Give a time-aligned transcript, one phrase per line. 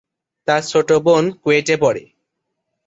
[0.47, 2.03] তার ছোট বোন কুয়েটে পড়ে।